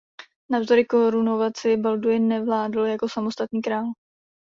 Navzdory 0.51 0.85
korunovaci 0.85 1.77
Balduin 1.77 2.27
nevládl 2.27 2.83
jako 2.85 3.09
samostatný 3.09 3.61
král. 3.61 3.83